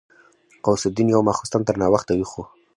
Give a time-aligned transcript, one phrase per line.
[0.67, 2.43] غوث الدين يو ماخستن تر ناوخته ويښ و.